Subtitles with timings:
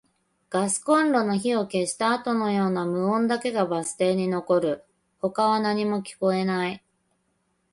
[0.49, 4.83] ガスコンロの火を消したあとのような無音だけがバス停に残る。
[5.19, 6.83] 他は何も聞こえない。